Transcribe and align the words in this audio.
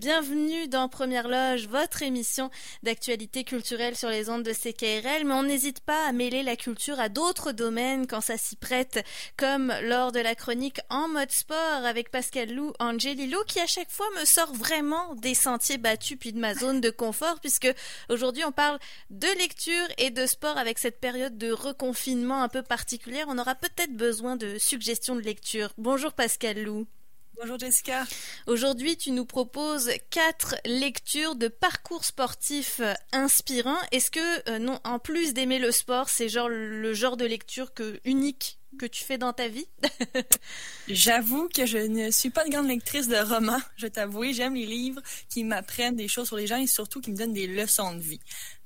Bienvenue 0.00 0.66
dans 0.66 0.88
Première 0.88 1.28
Loge, 1.28 1.68
votre 1.68 2.02
émission 2.02 2.50
d'actualité 2.82 3.44
culturelle 3.44 3.94
sur 3.94 4.08
les 4.08 4.28
ondes 4.28 4.42
de 4.42 4.52
CKRL, 4.52 5.24
mais 5.24 5.34
on 5.34 5.44
n'hésite 5.44 5.78
pas 5.78 6.08
à 6.08 6.10
mêler 6.10 6.42
la 6.42 6.56
culture 6.56 6.98
à 6.98 7.08
d'autres 7.08 7.52
domaines 7.52 8.08
quand 8.08 8.20
ça 8.20 8.36
s'y 8.36 8.56
prête, 8.56 9.06
comme 9.36 9.72
lors 9.82 10.10
de 10.10 10.18
la 10.18 10.34
chronique 10.34 10.80
En 10.90 11.06
mode 11.06 11.30
sport 11.30 11.84
avec 11.84 12.10
Pascal 12.10 12.52
Lou 12.52 12.72
Angelillo, 12.80 13.44
qui 13.46 13.60
à 13.60 13.68
chaque 13.68 13.92
fois 13.92 14.08
me 14.18 14.24
sort 14.24 14.52
vraiment 14.52 15.14
des 15.14 15.34
sentiers 15.34 15.78
battus 15.78 16.18
puis 16.18 16.32
de 16.32 16.40
ma 16.40 16.54
zone 16.54 16.80
de 16.80 16.90
confort, 16.90 17.38
puisque 17.38 17.72
aujourd'hui 18.08 18.42
on 18.44 18.50
parle 18.50 18.80
de 19.10 19.28
lecture 19.38 19.86
et 19.98 20.10
de 20.10 20.26
sport 20.26 20.58
avec 20.58 20.80
cette 20.80 20.98
période 20.98 21.38
de 21.38 21.52
reconfinement 21.52 22.42
un 22.42 22.48
peu 22.48 22.62
particulière. 22.62 23.26
On 23.28 23.38
aura 23.38 23.54
peut-être 23.54 23.96
besoin 23.96 24.34
de 24.34 24.58
suggestions 24.58 25.14
de 25.14 25.20
lecture. 25.20 25.72
Bonjour 25.78 26.14
Pascal 26.14 26.60
Lou. 26.64 26.84
Bonjour 27.36 27.58
Jessica. 27.58 28.04
Aujourd'hui, 28.46 28.96
tu 28.96 29.10
nous 29.10 29.24
proposes 29.24 29.90
quatre 30.10 30.54
lectures 30.64 31.34
de 31.34 31.48
parcours 31.48 32.04
sportifs 32.04 32.80
inspirants. 33.12 33.78
Est-ce 33.90 34.10
que, 34.10 34.50
euh, 34.50 34.58
non, 34.58 34.78
en 34.84 35.00
plus 35.00 35.34
d'aimer 35.34 35.58
le 35.58 35.72
sport, 35.72 36.08
c'est 36.08 36.28
genre 36.28 36.48
le 36.48 36.94
genre 36.94 37.16
de 37.16 37.24
lecture 37.24 37.74
que 37.74 38.00
unique 38.04 38.60
que 38.76 38.86
tu 38.86 39.04
fais 39.04 39.18
dans 39.18 39.32
ta 39.32 39.48
vie 39.48 39.66
J'avoue 40.88 41.48
que 41.48 41.66
je 41.66 41.78
ne 41.78 42.10
suis 42.10 42.30
pas 42.30 42.44
une 42.46 42.52
grande 42.52 42.68
lectrice 42.68 43.08
de 43.08 43.16
romans, 43.16 43.60
je 43.76 43.86
t'avoue. 43.86 44.24
J'aime 44.32 44.54
les 44.54 44.66
livres 44.66 45.00
qui 45.28 45.44
m'apprennent 45.44 45.96
des 45.96 46.08
choses 46.08 46.28
sur 46.28 46.36
les 46.36 46.46
gens 46.46 46.58
et 46.58 46.66
surtout 46.66 47.00
qui 47.00 47.10
me 47.10 47.16
donnent 47.16 47.32
des 47.32 47.46
leçons 47.46 47.94
de 47.94 48.00
vie. 48.00 48.20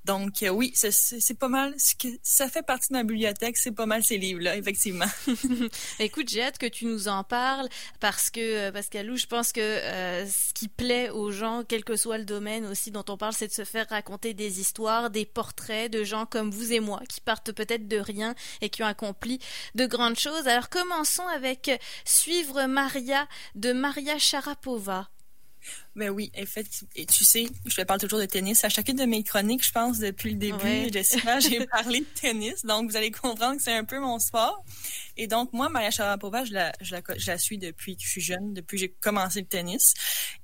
Donc 0.08 0.42
euh, 0.42 0.48
oui, 0.48 0.72
c'est 0.74 1.38
pas 1.38 1.48
mal. 1.48 1.74
Ça 2.22 2.48
fait 2.48 2.62
partie 2.62 2.88
de 2.88 2.94
ma 2.94 3.02
bibliothèque, 3.02 3.58
c'est 3.58 3.72
pas 3.72 3.84
mal 3.84 4.02
ces 4.02 4.16
livres-là, 4.16 4.56
effectivement. 4.56 5.04
Écoute, 5.98 6.30
j'ai 6.30 6.42
hâte 6.42 6.56
que 6.56 6.64
tu 6.64 6.86
nous 6.86 7.08
en 7.08 7.24
parles 7.24 7.68
parce 8.00 8.30
que 8.30 8.40
euh, 8.40 8.72
Pascalou, 8.72 9.18
je 9.18 9.26
pense 9.26 9.52
que 9.52 9.60
euh, 9.60 10.24
ce 10.26 10.54
qui 10.54 10.68
plaît 10.68 11.10
aux 11.10 11.30
gens, 11.30 11.62
quel 11.68 11.84
que 11.84 11.94
soit 11.94 12.16
le 12.16 12.24
domaine 12.24 12.64
aussi 12.64 12.90
dont 12.90 13.04
on 13.08 13.18
parle, 13.18 13.34
c'est 13.34 13.48
de 13.48 13.52
se 13.52 13.64
faire 13.64 13.86
raconter 13.90 14.32
des 14.32 14.60
histoires, 14.60 15.10
des 15.10 15.26
portraits 15.26 15.92
de 15.92 16.02
gens 16.04 16.24
comme 16.24 16.50
vous 16.50 16.72
et 16.72 16.80
moi 16.80 17.02
qui 17.06 17.20
partent 17.20 17.52
peut-être 17.52 17.86
de 17.86 17.98
rien 17.98 18.34
et 18.62 18.70
qui 18.70 18.82
ont 18.82 18.86
accompli 18.86 19.40
de 19.74 19.84
grandes 19.84 19.97
choses. 20.16 20.46
Alors 20.46 20.68
commençons 20.68 21.26
avec 21.28 21.70
Suivre 22.04 22.66
Maria 22.66 23.26
de 23.54 23.72
Maria 23.72 24.18
Sharapova. 24.18 25.08
Ben 25.96 26.10
oui, 26.10 26.30
effectivement. 26.34 26.88
Et 26.94 27.06
tu 27.06 27.24
sais, 27.24 27.48
je 27.66 27.74
te 27.74 27.82
parle 27.82 27.98
toujours 27.98 28.20
de 28.20 28.26
tennis. 28.26 28.64
À 28.64 28.68
chacune 28.68 28.96
de 28.96 29.04
mes 29.04 29.24
chroniques, 29.24 29.66
je 29.66 29.72
pense, 29.72 29.98
depuis 29.98 30.30
le 30.30 30.36
début, 30.36 30.92
Jessica, 30.92 31.40
j'ai 31.40 31.66
parlé 31.66 32.00
de 32.00 32.06
tennis. 32.20 32.64
Donc, 32.64 32.90
vous 32.90 32.96
allez 32.96 33.10
comprendre 33.10 33.56
que 33.56 33.62
c'est 33.62 33.74
un 33.74 33.84
peu 33.84 33.98
mon 33.98 34.18
sport. 34.18 34.64
Et 35.16 35.26
donc, 35.26 35.52
moi, 35.52 35.68
Maria 35.68 35.90
Sharapova, 35.90 36.44
je 36.44 36.52
la, 36.52 36.72
je 36.80 36.94
la, 36.94 37.02
je 37.16 37.26
la 37.26 37.38
suis 37.38 37.58
depuis 37.58 37.96
que 37.96 38.02
je 38.04 38.08
suis 38.08 38.20
jeune, 38.20 38.54
depuis 38.54 38.76
que 38.76 38.80
j'ai 38.82 38.94
commencé 39.00 39.40
le 39.40 39.46
tennis. 39.46 39.94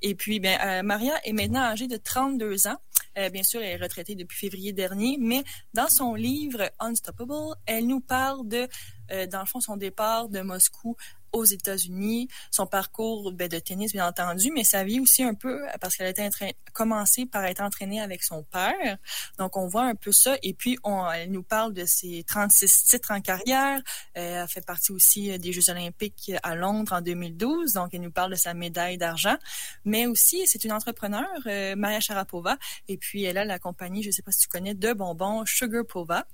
Et 0.02 0.14
puis, 0.16 0.40
ben, 0.40 0.58
euh, 0.60 0.82
Maria 0.82 1.14
est 1.24 1.32
maintenant 1.32 1.62
âgée 1.62 1.86
de 1.86 1.96
32 1.96 2.66
ans. 2.66 2.76
Euh, 3.16 3.30
bien 3.30 3.44
sûr, 3.44 3.60
elle 3.62 3.80
est 3.80 3.82
retraitée 3.82 4.16
depuis 4.16 4.36
février 4.36 4.72
dernier, 4.72 5.18
mais 5.20 5.44
dans 5.72 5.88
son 5.88 6.14
livre 6.14 6.68
Unstoppable, 6.80 7.54
elle 7.66 7.86
nous 7.86 8.00
parle 8.00 8.48
de, 8.48 8.68
euh, 9.10 9.26
dans 9.26 9.40
le 9.40 9.46
fond, 9.46 9.60
son 9.60 9.76
départ 9.76 10.28
de 10.28 10.40
Moscou 10.40 10.96
aux 11.34 11.44
États-Unis, 11.44 12.28
son 12.50 12.66
parcours 12.66 13.32
ben, 13.32 13.48
de 13.48 13.58
tennis, 13.58 13.92
bien 13.92 14.06
entendu, 14.06 14.50
mais 14.54 14.64
sa 14.64 14.84
vie 14.84 15.00
aussi 15.00 15.22
un 15.22 15.34
peu, 15.34 15.62
parce 15.80 15.96
qu'elle 15.96 16.14
a 16.16 16.52
commencé 16.72 17.26
par 17.26 17.44
être 17.44 17.60
entraînée 17.60 18.00
avec 18.00 18.22
son 18.22 18.44
père. 18.44 18.98
Donc, 19.38 19.56
on 19.56 19.66
voit 19.66 19.84
un 19.84 19.94
peu 19.94 20.12
ça. 20.12 20.36
Et 20.42 20.54
puis, 20.54 20.78
on, 20.84 21.10
elle 21.10 21.30
nous 21.30 21.42
parle 21.42 21.74
de 21.74 21.84
ses 21.84 22.24
36 22.24 22.84
titres 22.84 23.10
en 23.10 23.20
carrière. 23.20 23.80
Euh, 24.16 24.42
elle 24.42 24.48
fait 24.48 24.64
partie 24.64 24.92
aussi 24.92 25.36
des 25.38 25.52
Jeux 25.52 25.70
olympiques 25.70 26.32
à 26.42 26.54
Londres 26.54 26.92
en 26.92 27.00
2012. 27.00 27.72
Donc, 27.72 27.90
elle 27.92 28.02
nous 28.02 28.12
parle 28.12 28.30
de 28.30 28.36
sa 28.36 28.54
médaille 28.54 28.96
d'argent. 28.96 29.36
Mais 29.84 30.06
aussi, 30.06 30.46
c'est 30.46 30.64
une 30.64 30.72
entrepreneur, 30.72 31.28
euh, 31.46 31.74
Maria 31.76 32.00
Sharapova. 32.00 32.56
Et 32.88 32.96
puis, 32.96 33.24
elle 33.24 33.38
a 33.38 33.44
la 33.44 33.58
compagnie, 33.58 34.02
je 34.02 34.08
ne 34.08 34.12
sais 34.12 34.22
pas 34.22 34.30
si 34.30 34.40
tu 34.40 34.48
connais, 34.48 34.74
de 34.74 34.92
bonbons 34.92 35.44
Sugar 35.46 35.84
Pova. 35.84 36.24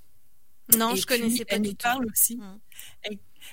Non, 0.77 0.95
je 0.95 1.05
connaissais 1.05 1.45
pas 1.45 1.55
elle 1.55 1.63
nous 1.63 1.75
parle 1.75 2.05
aussi. 2.05 2.37
Mm. 2.37 2.59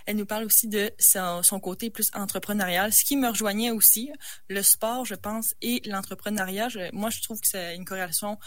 Elle 0.06 0.16
nous 0.16 0.26
parle 0.26 0.44
aussi 0.44 0.68
de 0.68 0.90
son, 0.98 1.60
côté 1.60 1.90
plus 1.90 2.10
entrepreneurial, 2.14 2.92
ce 2.92 3.04
qui 3.04 3.16
me 3.16 3.28
rejoignait 3.28 3.70
aussi. 3.70 4.10
Le 4.48 4.62
sport, 4.62 5.04
je 5.04 5.14
pense, 5.14 5.54
et 5.62 5.80
l'entrepreneuriat. 5.86 6.68
Moi, 6.92 7.10
je 7.10 7.22
trouve 7.22 7.40
que 7.40 7.48
c'est 7.48 7.74
une 7.74 7.84
corrélation 7.84 8.38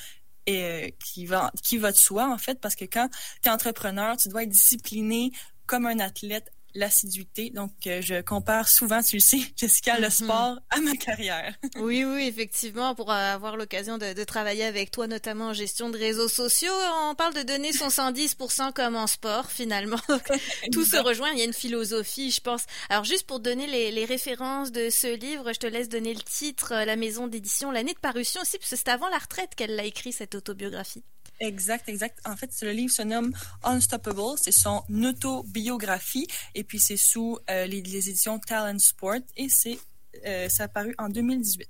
euh, 0.49 0.89
qui 1.03 1.27
va 1.27 1.51
qui 1.61 1.77
va 1.77 1.91
de 1.91 1.97
soi 1.97 2.27
en 2.27 2.39
fait 2.39 2.59
parce 2.59 2.75
que 2.75 2.85
quand 2.85 3.09
tu 3.43 3.47
es 3.47 3.51
entrepreneur, 3.51 4.17
tu 4.17 4.27
dois 4.29 4.43
être 4.43 4.49
discipliné 4.49 5.31
comme 5.67 5.85
un 5.85 5.99
athlète 5.99 6.51
l'assiduité. 6.75 7.49
Donc, 7.49 7.71
euh, 7.87 8.01
je 8.01 8.21
compare 8.21 8.67
souvent, 8.67 9.01
tu 9.01 9.17
le 9.17 9.21
sais, 9.21 9.39
Jessica, 9.57 9.97
le 9.97 10.05
mhm. 10.05 10.11
sport 10.11 10.59
à 10.69 10.79
ma 10.81 10.95
carrière. 10.95 11.55
oui, 11.77 12.03
oui, 12.03 12.27
effectivement, 12.27 12.95
pour 12.95 13.11
avoir 13.11 13.57
l'occasion 13.57 13.97
de, 13.97 14.23
travailler 14.23 14.63
avec 14.63 14.91
toi, 14.91 15.07
notamment 15.07 15.47
en 15.47 15.53
gestion 15.53 15.89
de 15.89 15.97
réseaux 15.97 16.27
sociaux, 16.27 16.71
on 17.09 17.15
parle 17.15 17.33
de 17.33 17.41
donner 17.41 17.73
son 17.73 17.87
110% 17.87 18.71
comme 18.73 18.95
en 18.95 19.07
sport, 19.07 19.49
finalement. 19.49 19.99
Tout 20.71 20.85
se 20.85 20.97
rejoint, 20.97 21.31
il 21.31 21.39
y 21.39 21.41
a 21.41 21.45
une 21.45 21.53
philosophie, 21.53 22.31
je 22.31 22.39
pense. 22.39 22.65
Alors, 22.89 23.03
juste 23.03 23.25
pour 23.25 23.39
donner 23.39 23.67
les, 23.67 23.91
les, 23.91 24.05
références 24.05 24.71
de 24.71 24.89
ce 24.89 25.15
livre, 25.15 25.53
je 25.53 25.59
te 25.59 25.67
laisse 25.67 25.89
donner 25.89 26.13
le 26.13 26.21
titre, 26.21 26.73
euh, 26.73 26.85
la 26.85 26.95
maison 26.95 27.27
d'édition, 27.27 27.71
l'année 27.71 27.93
de 27.93 27.99
parution 27.99 28.41
aussi, 28.41 28.57
parce 28.57 28.69
que 28.69 28.75
c'est 28.75 28.89
avant 28.89 29.09
la 29.09 29.17
retraite 29.17 29.55
qu'elle 29.55 29.75
l'a 29.75 29.85
écrit, 29.85 30.11
cette 30.11 30.35
autobiographie. 30.35 31.03
Exact, 31.41 31.89
exact. 31.89 32.19
En 32.23 32.37
fait, 32.37 32.51
le 32.61 32.71
livre 32.71 32.93
se 32.93 33.01
nomme 33.01 33.33
Unstoppable. 33.63 34.37
C'est 34.39 34.51
son 34.51 34.83
autobiographie. 35.03 36.27
Et 36.53 36.63
puis, 36.63 36.79
c'est 36.79 36.97
sous 36.97 37.39
euh, 37.49 37.65
les, 37.65 37.79
éditions 37.79 38.37
Talent 38.39 38.77
Sport. 38.77 39.21
Et 39.37 39.49
c'est, 39.49 39.79
euh, 40.25 40.47
ça 40.49 40.65
a 40.65 40.67
paru 40.67 40.93
en 40.99 41.09
2018. 41.09 41.67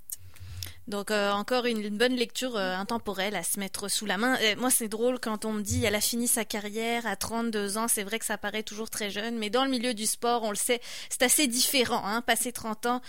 Donc 0.87 1.09
euh, 1.09 1.31
encore 1.31 1.67
une, 1.67 1.95
bonne 1.95 2.15
lecture 2.15 2.57
intemporelle 2.57 3.35
à 3.35 3.43
se 3.43 3.59
mettre 3.59 3.87
sous 3.87 4.07
la 4.07 4.17
main. 4.17 4.37
moi 4.57 4.71
c'est 4.71 4.87
drôle 4.87 5.19
quand 5.19 5.45
on 5.45 5.53
me 5.53 5.61
dit 5.61 5.85
elle 5.85 5.93
a 5.93 6.01
fini 6.01 6.27
sa 6.27 6.43
carrière 6.43 7.05
à 7.05 7.15
32 7.15 7.77
ans, 7.77 7.87
c'est 7.87 8.03
vrai 8.03 8.17
que 8.17 8.25
ça 8.25 8.37
paraît 8.37 8.63
toujours 8.63 8.89
très 8.89 9.11
jeune, 9.11 9.37
mais 9.37 9.51
dans 9.51 9.63
le 9.63 9.69
milieu 9.69 9.93
du 9.93 10.07
sport, 10.07 10.41
on 10.43 10.49
le 10.49 10.55
sait, 10.55 10.81
c'est 11.07 11.21
assez 11.21 11.47
différent. 11.47 12.01
Hein, 12.03 12.21
passer 12.21 12.51
30 12.51 12.87
ans, 12.87 13.01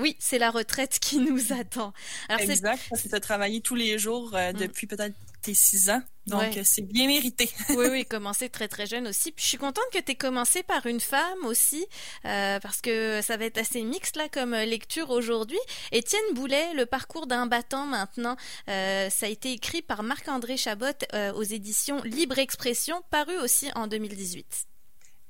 oui, 0.00 0.16
c'est 0.18 0.38
la 0.38 0.50
retraite 0.50 0.98
qui 1.00 1.18
nous 1.30 1.52
attend. 1.52 1.92
Alors, 2.30 2.40
exact, 2.40 2.82
c'est 2.94 3.12
de 3.12 3.18
travailler 3.18 3.60
tous 3.60 3.76
les 3.76 3.98
jours 3.98 4.32
mm. 4.32 4.54
depuis 4.54 4.86
peut-être 4.86 5.14
tes 5.42 5.54
six 5.54 5.90
ans. 5.90 6.02
Donc, 6.28 6.58
c'est 6.64 6.82
bien 6.82 7.06
mérité. 7.06 7.50
oui, 7.70 7.86
oui, 7.90 8.04
commencer 8.04 8.48
très, 8.50 8.68
très 8.68 8.86
jeune 8.86 9.08
aussi. 9.08 9.32
Puis, 9.32 9.44
je 9.44 9.48
suis 9.48 9.58
contente 9.58 9.84
que 9.92 9.98
tu 9.98 10.12
aies 10.12 10.14
commencé 10.14 10.62
par 10.62 10.86
une 10.86 11.00
femme 11.00 11.46
aussi, 11.46 11.86
euh, 12.26 12.60
parce 12.60 12.80
que 12.80 13.20
ça 13.22 13.36
va 13.36 13.46
être 13.46 13.58
assez 13.58 13.82
mixte, 13.82 14.16
là, 14.16 14.28
comme 14.28 14.54
lecture 14.54 15.10
aujourd'hui. 15.10 15.58
Étienne 15.90 16.34
Boulet, 16.34 16.74
Le 16.74 16.86
parcours 16.86 17.26
d'un 17.26 17.46
battant 17.46 17.86
maintenant, 17.86 18.36
euh, 18.68 19.08
ça 19.10 19.26
a 19.26 19.28
été 19.28 19.52
écrit 19.52 19.82
par 19.82 20.02
Marc-André 20.02 20.56
Chabot 20.56 20.86
euh, 21.14 21.32
aux 21.32 21.42
éditions 21.42 22.02
Libre 22.02 22.38
Expression, 22.38 23.02
paru 23.10 23.36
aussi 23.38 23.70
en 23.74 23.86
2018. 23.86 24.66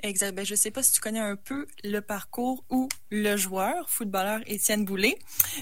Exact. 0.03 0.35
Ben, 0.35 0.47
je 0.47 0.55
sais 0.55 0.71
pas 0.71 0.83
si 0.83 0.93
tu 0.93 1.01
connais 1.01 1.19
un 1.19 1.37
peu 1.37 1.67
le 1.83 2.01
parcours 2.01 2.65
ou 2.71 2.89
le 3.11 3.37
joueur, 3.37 3.91
footballeur 3.91 4.41
Étienne 4.47 4.85
Boulay. 4.85 5.19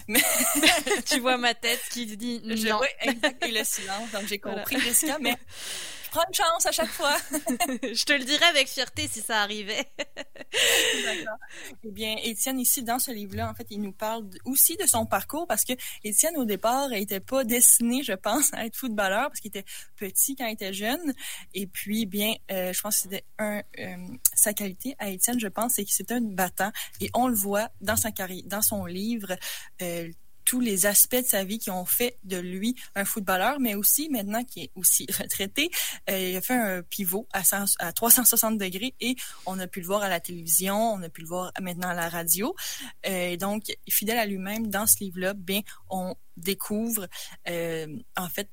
Mais 0.09 0.21
tu 1.07 1.21
vois 1.21 1.39
ma 1.39 1.55
tête 1.55 1.81
qui 1.91 2.07
dit 2.17 2.41
non. 2.45 2.57
Je, 2.57 2.69
oui, 2.69 2.87
exact. 3.01 3.45
Et 3.47 3.53
le 3.53 3.65
silence. 3.65 4.11
Donc, 4.13 4.27
j'ai 4.27 4.39
compris, 4.39 4.79
Jessica, 4.81 5.19
mais 5.21 5.37
prends 6.17 6.29
une 6.29 6.35
chance 6.35 6.67
à 6.67 6.73
chaque 6.73 6.91
fois. 6.91 7.17
je 7.31 8.05
te 8.05 8.13
le 8.13 8.25
dirais 8.25 8.47
avec 8.47 8.69
fierté 8.69 9.09
si 9.09 9.21
ça 9.21 9.43
arrivait. 9.43 9.87
D'accord. 9.97 11.39
Eh 11.85 11.91
bien, 11.91 12.17
Étienne, 12.23 12.59
ici, 12.59 12.83
dans 12.83 12.99
ce 12.99 13.11
livre-là, 13.11 13.51
en 13.51 13.55
fait, 13.55 13.67
il 13.71 13.81
nous 13.83 13.93
parle 13.93 14.25
aussi 14.45 14.77
de 14.77 14.87
son 14.87 15.05
parcours 15.07 15.47
parce 15.47 15.65
que 15.65 15.75
Étienne, 16.05 16.37
au 16.37 16.45
départ, 16.45 16.89
n'était 16.89 17.21
pas 17.21 17.45
destiné, 17.45 18.03
je 18.03 18.15
pense, 18.15 18.53
à 18.55 18.65
être 18.65 18.77
footballeur 18.77 19.29
parce 19.29 19.41
qu'il 19.41 19.51
était 19.51 19.65
petit 19.97 20.37
quand 20.37 20.47
il 20.47 20.55
était 20.55 20.73
jeune. 20.73 21.13
Et 21.55 21.67
puis, 21.67 22.07
bien, 22.07 22.35
euh, 22.51 22.73
je 22.73 22.81
pense 22.81 22.97
que 22.97 23.03
c'était 23.03 23.25
un, 23.39 23.63
euh, 23.79 23.97
sa 24.35 24.55
qualité 24.55 24.95
à 24.99 25.11
Étienne, 25.11 25.39
je 25.39 25.49
pense, 25.49 25.75
c'est 25.75 25.85
que 25.85 25.93
c'était 25.93 26.15
un 26.15 26.23
battant. 26.23 26.73
Et 27.01 27.11
on 27.15 27.29
le 27.29 27.35
voit 27.35 27.69
dans 27.81 27.97
sa 27.97 28.11
carrière, 28.11 28.45
dans 28.47 28.63
son 28.63 28.87
livre, 28.87 29.37
euh, 29.83 30.11
tous 30.47 30.61
les 30.61 30.87
aspects 30.87 31.17
de 31.17 31.27
sa 31.27 31.45
vie 31.45 31.59
qui 31.59 31.71
ont 31.71 31.85
fait 31.85 32.17
de 32.25 32.39
lui 32.39 32.75
un 32.95 33.05
footballeur, 33.05 33.61
mais 33.61 33.75
aussi 33.75 34.09
maintenant 34.09 34.45
qui 34.45 34.63
est 34.63 34.71
aussi 34.75 35.07
retraité, 35.19 35.71
euh, 36.09 36.19
il 36.19 36.37
a 36.37 36.41
fait 36.41 36.55
un 36.55 36.83
pivot 36.83 37.29
à, 37.33 37.43
à 37.81 37.93
360 37.93 38.57
degrés 38.57 38.95
et 39.01 39.17
on 39.45 39.59
a 39.59 39.67
pu 39.67 39.81
le 39.81 39.87
voir 39.87 40.03
à 40.03 40.09
la 40.09 40.21
télévision, 40.21 40.93
on 40.93 41.03
a 41.03 41.11
pu 41.11 41.21
le 41.21 41.27
voir 41.27 41.53
maintenant 41.61 41.89
à 41.89 41.95
la 41.95 42.09
radio. 42.09 42.55
Euh, 43.07 43.37
donc, 43.37 43.65
fidèle 43.89 44.19
à 44.19 44.27
lui-même, 44.27 44.69
dans 44.69 44.87
ce 44.87 45.01
livre-là, 45.01 45.35
bien, 45.35 45.61
on 45.91 46.15
découvre 46.37 47.09
euh, 47.49 47.87
en 48.17 48.29
fait 48.29 48.49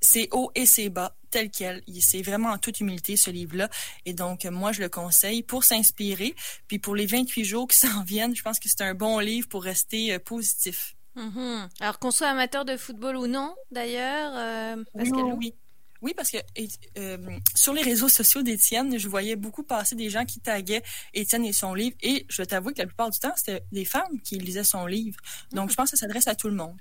c'est 0.00 0.28
haut 0.32 0.50
et 0.54 0.66
c'est 0.66 0.88
bas, 0.88 1.16
tel 1.36 1.50
quel. 1.50 1.82
C'est 2.00 2.22
vraiment 2.22 2.48
en 2.48 2.58
toute 2.58 2.80
humilité, 2.80 3.16
ce 3.18 3.30
livre-là. 3.30 3.68
Et 4.06 4.14
donc, 4.14 4.46
moi, 4.46 4.72
je 4.72 4.80
le 4.80 4.88
conseille 4.88 5.42
pour 5.42 5.64
s'inspirer. 5.64 6.34
Puis 6.66 6.78
pour 6.78 6.96
les 6.96 7.04
28 7.04 7.44
jours 7.44 7.68
qui 7.68 7.76
s'en 7.86 8.02
viennent, 8.04 8.34
je 8.34 8.42
pense 8.42 8.58
que 8.58 8.70
c'est 8.70 8.80
un 8.80 8.94
bon 8.94 9.18
livre 9.18 9.46
pour 9.46 9.62
rester 9.62 10.14
euh, 10.14 10.18
positif. 10.18 10.96
Mm-hmm. 11.14 11.68
Alors, 11.80 11.98
qu'on 11.98 12.10
soit 12.10 12.28
amateur 12.28 12.64
de 12.64 12.78
football 12.78 13.16
ou 13.16 13.26
non, 13.26 13.54
d'ailleurs, 13.70 14.32
euh, 14.34 14.82
oui, 14.94 15.10
oui. 15.36 15.54
Oui, 16.02 16.12
parce 16.14 16.30
que 16.30 16.36
euh, 16.98 17.16
sur 17.54 17.72
les 17.72 17.82
réseaux 17.82 18.08
sociaux 18.08 18.42
d'Étienne, 18.42 18.98
je 18.98 19.08
voyais 19.08 19.34
beaucoup 19.34 19.62
passer 19.62 19.96
des 19.96 20.10
gens 20.10 20.24
qui 20.24 20.40
taguaient 20.40 20.82
Étienne 21.14 21.44
et 21.44 21.52
son 21.52 21.74
livre. 21.74 21.96
Et 22.02 22.26
je 22.28 22.42
t'avoue 22.42 22.70
que 22.70 22.78
la 22.78 22.86
plupart 22.86 23.10
du 23.10 23.18
temps, 23.18 23.32
c'était 23.34 23.62
des 23.72 23.84
femmes 23.84 24.20
qui 24.22 24.38
lisaient 24.38 24.64
son 24.64 24.86
livre. 24.86 25.18
Donc, 25.52 25.68
mm. 25.68 25.70
je 25.70 25.74
pense 25.74 25.90
que 25.90 25.96
ça 25.96 26.06
s'adresse 26.06 26.28
à 26.28 26.34
tout 26.34 26.48
le 26.48 26.54
monde. 26.54 26.76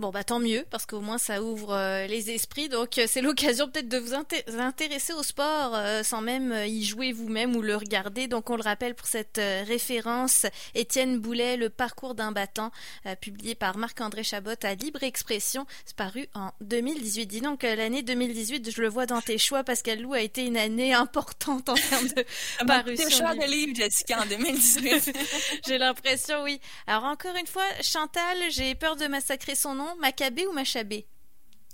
Bon, 0.00 0.10
bah 0.10 0.24
tant 0.24 0.40
mieux, 0.40 0.66
parce 0.70 0.86
qu'au 0.86 1.00
moins 1.00 1.18
ça 1.18 1.40
ouvre 1.40 1.72
euh, 1.72 2.08
les 2.08 2.32
esprits. 2.32 2.68
Donc 2.68 2.98
euh, 2.98 3.06
c'est 3.08 3.20
l'occasion 3.20 3.68
peut-être 3.68 3.88
de 3.88 3.98
vous 3.98 4.12
intéresser 4.58 5.12
au 5.12 5.22
sport 5.22 5.70
euh, 5.74 6.02
sans 6.02 6.20
même 6.20 6.52
y 6.66 6.84
jouer 6.84 7.12
vous-même 7.12 7.54
ou 7.54 7.62
le 7.62 7.76
regarder. 7.76 8.26
Donc 8.26 8.50
on 8.50 8.56
le 8.56 8.62
rappelle 8.62 8.96
pour 8.96 9.06
cette 9.06 9.40
référence, 9.66 10.46
Étienne 10.74 11.20
Boulet, 11.20 11.56
Le 11.56 11.70
parcours 11.70 12.16
d'un 12.16 12.32
battant, 12.32 12.72
publié 13.20 13.54
par 13.54 13.76
Marc-André 13.76 14.24
Chabot 14.24 14.50
à 14.64 14.74
Libre 14.74 15.04
Expression, 15.04 15.64
c'est 15.84 15.96
paru 15.96 16.26
en 16.34 16.50
2018. 16.60 17.26
Dis 17.26 17.40
donc 17.40 17.62
l'année 17.62 18.02
2018, 18.02 18.72
je 18.72 18.82
le 18.82 18.88
vois 18.88 19.06
dans 19.06 19.20
tes 19.20 19.38
choix, 19.38 19.62
Pascal 19.62 20.00
Lou 20.00 20.12
a 20.14 20.20
été 20.20 20.44
une 20.44 20.56
année 20.56 20.92
importante 20.92 21.68
en 21.68 21.74
termes 21.74 22.08
de 22.08 22.24
parution. 22.66 23.08
choix 23.10 23.34
de 23.36 23.48
livres, 23.48 23.76
Jessica, 23.76 24.22
en 24.22 24.26
2018. 24.26 25.16
j'ai 25.68 25.78
l'impression, 25.78 26.42
oui. 26.42 26.60
Alors 26.88 27.04
encore 27.04 27.36
une 27.36 27.46
fois, 27.46 27.66
Chantal, 27.80 28.38
j'ai 28.50 28.74
peur 28.74 28.96
de 28.96 29.06
massacrer 29.06 29.54
son 29.54 29.76
nom 29.76 29.83
Macabé 30.00 30.46
ou 30.46 30.52
Machabé? 30.52 31.06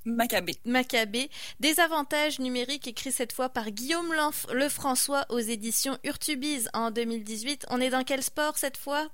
Macabé. 0.04 0.56
Macabé. 0.64 1.30
Des 1.60 1.78
avantages 1.78 2.38
numériques 2.38 2.88
écrit 2.88 3.12
cette 3.12 3.32
fois 3.32 3.48
par 3.48 3.70
Guillaume 3.70 4.14
Lefrançois 4.52 5.26
aux 5.28 5.38
éditions 5.38 5.98
Urtubise 6.04 6.68
en 6.72 6.90
2018. 6.90 7.66
On 7.70 7.80
est 7.80 7.90
dans 7.90 8.04
quel 8.04 8.22
sport 8.22 8.56
cette 8.56 8.76
fois? 8.76 9.08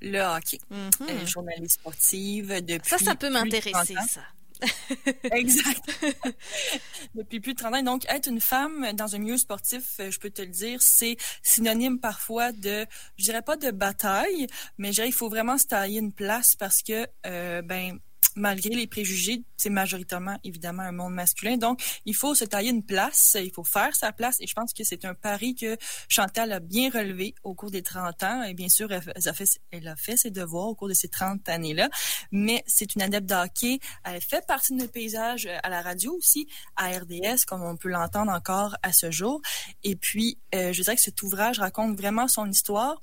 Le 0.00 0.20
hockey. 0.20 0.58
Mm 0.70 1.26
journaliste 1.26 1.80
sportive 1.80 2.64
depuis. 2.64 2.88
Ça, 2.88 2.98
ça 2.98 3.14
peut 3.14 3.30
m'intéresser, 3.30 3.94
ça. 4.08 4.22
exact. 5.32 5.84
Depuis 7.14 7.40
plus 7.40 7.54
de 7.54 7.58
30 7.58 7.74
ans. 7.74 7.82
Donc, 7.82 8.04
être 8.08 8.28
une 8.28 8.40
femme 8.40 8.92
dans 8.94 9.14
un 9.14 9.18
milieu 9.18 9.36
sportif, 9.36 10.00
euh, 10.00 10.10
je 10.10 10.18
peux 10.18 10.30
te 10.30 10.42
le 10.42 10.48
dire, 10.48 10.82
c'est 10.82 11.16
synonyme 11.42 12.00
parfois 12.00 12.52
de, 12.52 12.86
je 13.16 13.24
dirais 13.24 13.42
pas 13.42 13.56
de 13.56 13.70
bataille, 13.70 14.46
mais 14.76 14.88
je 14.88 14.94
dirais 14.94 15.06
qu'il 15.06 15.14
faut 15.14 15.28
vraiment 15.28 15.58
se 15.58 15.66
tailler 15.66 16.00
une 16.00 16.12
place 16.12 16.56
parce 16.56 16.82
que, 16.82 17.06
euh, 17.26 17.62
ben, 17.62 17.98
malgré 18.38 18.70
les 18.70 18.86
préjugés, 18.86 19.42
c'est 19.56 19.70
majoritairement 19.70 20.38
évidemment 20.44 20.82
un 20.82 20.92
monde 20.92 21.14
masculin. 21.14 21.56
Donc, 21.56 21.82
il 22.06 22.14
faut 22.14 22.34
se 22.34 22.44
tailler 22.44 22.70
une 22.70 22.84
place, 22.84 23.36
il 23.38 23.52
faut 23.52 23.64
faire 23.64 23.94
sa 23.94 24.12
place. 24.12 24.40
Et 24.40 24.46
je 24.46 24.54
pense 24.54 24.72
que 24.72 24.84
c'est 24.84 25.04
un 25.04 25.14
pari 25.14 25.54
que 25.54 25.76
Chantal 26.08 26.52
a 26.52 26.60
bien 26.60 26.90
relevé 26.90 27.34
au 27.42 27.54
cours 27.54 27.70
des 27.70 27.82
30 27.82 28.22
ans. 28.22 28.42
Et 28.44 28.54
bien 28.54 28.68
sûr, 28.68 28.90
elle 28.92 29.88
a 29.88 29.96
fait, 29.96 30.16
ses 30.16 30.30
devoirs 30.30 30.68
au 30.68 30.74
cours 30.74 30.88
de 30.88 30.94
ces 30.94 31.08
30 31.08 31.48
années-là. 31.48 31.90
Mais 32.32 32.62
c'est 32.66 32.94
une 32.94 33.02
adepte 33.02 33.26
d'hockey. 33.26 33.80
Elle 34.04 34.22
fait 34.22 34.46
partie 34.46 34.72
de 34.72 34.78
notre 34.78 34.92
paysage 34.92 35.46
euh, 35.46 35.58
à 35.62 35.68
la 35.68 35.82
radio 35.82 36.14
aussi, 36.16 36.46
à 36.76 36.88
RDS, 36.88 37.44
comme 37.46 37.62
on 37.62 37.76
peut 37.76 37.88
l'entendre 37.88 38.32
encore 38.32 38.76
à 38.82 38.92
ce 38.92 39.10
jour. 39.10 39.40
Et 39.82 39.96
puis, 39.96 40.38
euh, 40.54 40.72
je 40.72 40.82
dirais 40.82 40.96
que 40.96 41.02
cet 41.02 41.22
ouvrage 41.22 41.58
raconte 41.58 41.96
vraiment 41.96 42.28
son 42.28 42.48
histoire 42.48 43.00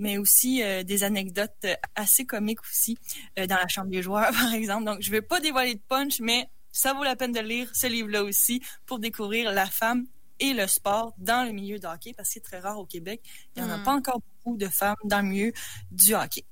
mais 0.00 0.16
aussi 0.16 0.62
euh, 0.62 0.84
des 0.84 1.02
anecdotes 1.02 1.66
assez 1.96 2.24
comiques 2.24 2.62
aussi 2.62 2.98
dans 3.36 3.56
la 3.56 3.66
chambre 3.68 3.88
des 3.88 4.02
joueurs, 4.02 4.30
par 4.32 4.54
exemple. 4.54 4.77
Donc, 4.84 4.98
je 5.00 5.10
ne 5.10 5.12
vais 5.12 5.22
pas 5.22 5.40
dévoiler 5.40 5.74
de 5.74 5.82
punch, 5.88 6.20
mais 6.20 6.48
ça 6.70 6.92
vaut 6.92 7.04
la 7.04 7.16
peine 7.16 7.32
de 7.32 7.40
lire 7.40 7.70
ce 7.74 7.86
livre-là 7.86 8.22
aussi 8.22 8.62
pour 8.86 8.98
découvrir 8.98 9.52
la 9.52 9.66
femme 9.66 10.06
et 10.40 10.52
le 10.52 10.66
sport 10.66 11.14
dans 11.18 11.44
le 11.44 11.52
milieu 11.52 11.78
du 11.78 11.86
hockey, 11.86 12.12
parce 12.16 12.28
que 12.28 12.34
c'est 12.34 12.40
très 12.40 12.60
rare 12.60 12.78
au 12.78 12.86
Québec. 12.86 13.20
Il 13.56 13.62
n'y 13.62 13.68
en 13.68 13.72
a 13.72 13.78
hmm. 13.78 13.84
pas 13.84 13.92
encore 13.92 14.20
beaucoup 14.20 14.56
de 14.56 14.68
femmes 14.68 14.96
dans 15.04 15.20
le 15.20 15.28
milieu 15.28 15.52
du 15.90 16.14
hockey 16.14 16.44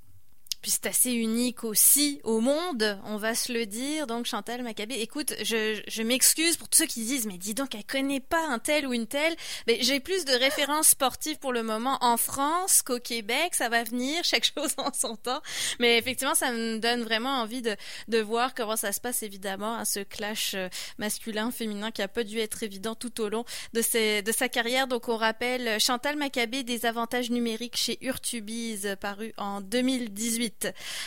c'est 0.70 0.86
assez 0.86 1.12
unique 1.12 1.64
aussi 1.64 2.20
au 2.24 2.40
monde, 2.40 2.98
on 3.04 3.16
va 3.16 3.34
se 3.34 3.52
le 3.52 3.66
dire. 3.66 4.06
Donc 4.06 4.26
Chantal 4.26 4.62
Maccabé, 4.62 4.96
écoute, 4.96 5.34
je, 5.42 5.80
je 5.86 6.02
m'excuse 6.02 6.56
pour 6.56 6.68
tous 6.68 6.78
ceux 6.78 6.86
qui 6.86 7.04
disent, 7.04 7.26
mais 7.26 7.38
dis 7.38 7.54
donc, 7.54 7.74
elle 7.74 7.84
connaît 7.84 8.20
pas 8.20 8.46
un 8.48 8.58
tel 8.58 8.86
ou 8.86 8.92
une 8.92 9.06
telle. 9.06 9.36
Mais 9.66 9.78
j'ai 9.80 10.00
plus 10.00 10.24
de 10.24 10.32
références 10.32 10.88
sportives 10.88 11.38
pour 11.38 11.52
le 11.52 11.62
moment 11.62 11.98
en 12.00 12.16
France 12.16 12.82
qu'au 12.82 12.98
Québec. 12.98 13.54
Ça 13.54 13.68
va 13.68 13.84
venir, 13.84 14.24
chaque 14.24 14.44
chose 14.44 14.72
en 14.78 14.92
son 14.92 15.16
temps. 15.16 15.40
Mais 15.78 15.98
effectivement, 15.98 16.34
ça 16.34 16.52
me 16.52 16.78
donne 16.78 17.02
vraiment 17.02 17.40
envie 17.40 17.62
de, 17.62 17.76
de 18.08 18.18
voir 18.18 18.54
comment 18.54 18.76
ça 18.76 18.92
se 18.92 19.00
passe, 19.00 19.22
évidemment, 19.22 19.76
à 19.76 19.84
ce 19.84 20.00
clash 20.00 20.54
euh, 20.54 20.68
masculin-féminin 20.98 21.90
qui 21.90 22.02
a 22.02 22.08
pas 22.08 22.24
dû 22.24 22.38
être 22.38 22.62
évident 22.62 22.94
tout 22.94 23.20
au 23.20 23.28
long 23.28 23.44
de, 23.72 23.82
ses, 23.82 24.22
de 24.22 24.32
sa 24.32 24.48
carrière. 24.48 24.86
Donc 24.86 25.08
on 25.08 25.16
rappelle 25.16 25.78
Chantal 25.80 26.16
Maccabé 26.16 26.62
des 26.62 26.86
avantages 26.86 27.30
numériques 27.30 27.76
chez 27.76 27.98
Urtubise, 28.04 28.96
paru 29.00 29.32
en 29.36 29.60
2018. 29.60 30.55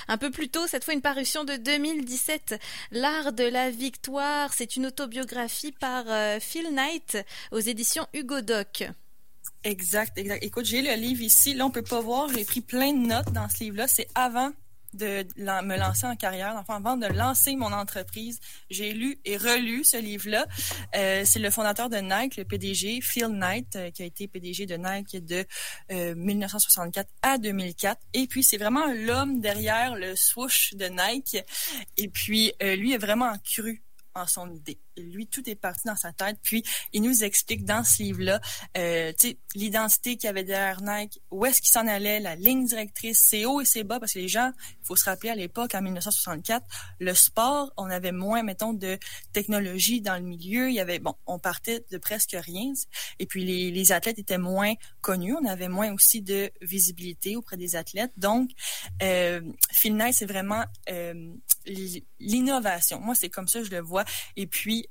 Un 0.08 0.18
peu 0.18 0.32
plus 0.32 0.50
tôt, 0.50 0.68
cette 0.68 0.84
fois 0.84 0.94
une 0.94 1.02
parution 1.02 1.44
de 1.44 1.56
2017, 1.56 2.60
L'art 2.92 3.34
de 3.34 3.44
la 3.44 3.72
victoire. 3.72 4.54
C'est 4.54 4.76
une 4.76 4.86
autobiographie 4.86 5.72
par 5.72 6.06
euh, 6.08 6.40
Phil 6.40 6.74
Knight 6.74 7.18
aux 7.52 7.60
éditions 7.60 8.08
Hugo 8.14 8.42
Doc. 8.42 8.84
Exact, 9.64 10.18
exact. 10.18 10.44
Écoute, 10.44 10.66
j'ai 10.66 10.82
le 10.82 10.94
livre 10.94 11.22
ici. 11.22 11.54
Là, 11.54 11.66
on 11.66 11.72
peut 11.72 11.82
pas 11.82 12.00
voir. 12.00 12.30
J'ai 12.30 12.46
pris 12.46 12.62
plein 12.62 12.94
de 12.94 13.08
notes 13.08 13.32
dans 13.34 13.50
ce 13.50 13.64
livre-là. 13.64 13.88
C'est 13.88 14.08
avant 14.16 14.52
de 14.94 15.26
me 15.38 15.78
lancer 15.78 16.06
en 16.06 16.16
carrière. 16.16 16.56
Enfin, 16.58 16.76
avant 16.76 16.98
de 16.98 17.08
lancer 17.08 17.56
mon 17.56 17.72
entreprise, 17.72 18.40
j'ai 18.70 18.94
lu 18.94 19.20
et 19.26 19.38
relu 19.38 19.84
ce 19.84 19.98
livre-là. 19.98 20.46
Euh, 20.96 21.24
c'est 21.26 21.40
le 21.40 21.50
fondateur 21.50 21.90
de 21.90 21.98
Nike, 21.98 22.38
le 22.38 22.46
PDG, 22.46 23.02
Phil 23.02 23.28
Knight, 23.28 23.76
euh, 23.76 23.92
qui 23.92 24.04
a 24.04 24.06
été 24.06 24.28
PDG 24.28 24.66
de 24.66 24.76
Nike 24.76 25.24
de 25.26 25.46
1964 25.90 27.08
euh, 27.08 27.12
à 27.22 27.38
2004. 27.38 28.02
Et 28.14 28.28
puis, 28.28 28.44
c'est 28.44 28.58
vraiment 28.58 28.88
l'homme 28.88 29.42
derrière 29.42 29.96
le 29.96 30.16
swoosh 30.16 30.74
de 30.74 30.86
Nike. 30.86 31.38
Et 31.98 32.08
puis, 32.08 32.54
lui 32.62 32.94
est 32.94 32.98
vraiment 32.98 33.34
cru 33.44 33.84
en 34.16 34.26
son 34.26 34.52
idée 34.54 34.80
lui, 35.02 35.28
tout 35.28 35.48
est 35.50 35.56
parti 35.56 35.82
dans 35.86 35.96
sa 35.96 36.12
tête. 36.14 36.38
Puis, 36.44 36.64
il 36.94 37.02
nous 37.02 37.24
explique 37.24 37.66
dans 37.66 37.84
ce 37.84 38.04
livre-là, 38.04 38.40
euh, 38.78 39.12
l'identité 39.56 40.18
qu'il 40.18 40.30
avait 40.30 40.44
derrière 40.44 40.82
Nike, 40.82 41.22
où 41.32 41.46
est-ce 41.46 41.62
qu'il 41.62 41.72
s'en 41.72 41.88
allait, 41.88 42.20
la 42.20 42.36
ligne 42.36 42.66
directrice, 42.66 43.26
c'est 43.28 43.46
haut 43.46 43.62
et 43.62 43.66
c'est 43.66 43.84
bas, 43.84 44.00
parce 44.00 44.14
que 44.14 44.20
les 44.20 44.28
gens, 44.28 44.52
il 44.82 44.86
faut 44.86 44.96
se 44.96 45.06
rappeler 45.06 45.30
à 45.30 45.36
l'époque, 45.36 45.76
en 45.76 45.82
1964, 45.82 46.66
le 47.00 47.14
sport, 47.14 47.74
on 47.78 47.90
avait 47.90 48.12
moins, 48.12 48.44
mettons, 48.44 48.74
de 48.74 48.98
technologie 49.34 50.02
dans 50.02 50.16
le 50.16 50.24
milieu. 50.24 50.70
Il 50.70 50.76
y 50.76 50.80
avait, 50.80 51.00
bon, 51.00 51.16
on 51.26 51.40
partait 51.40 51.86
de 51.92 51.98
presque 51.98 52.36
rien. 52.40 52.74
Et 53.20 53.26
puis, 53.26 53.44
les, 53.46 53.72
les 53.72 53.92
athlètes 53.92 54.20
étaient 54.20 54.38
moins 54.38 54.74
connus. 55.02 55.36
On 55.36 55.46
avait 55.46 55.70
moins 55.70 55.94
aussi 55.94 56.22
de 56.22 56.52
visibilité 56.62 57.36
auprès 57.36 57.58
des 57.58 57.76
athlètes. 57.76 58.12
Donc, 58.18 58.52
euh, 59.02 59.42
Phil 59.72 59.96
Knight, 59.96 60.14
c'est 60.14 60.26
vraiment 60.26 60.64
euh, 60.90 61.34
l'innovation. 62.20 63.00
Moi, 63.00 63.16
c'est 63.16 63.30
comme 63.30 63.48
ça 63.48 63.60
que 63.60 63.66
je 63.66 63.72
le 63.72 63.82
vois. 63.82 64.06
Et 64.36 64.48
puis, 64.48 64.89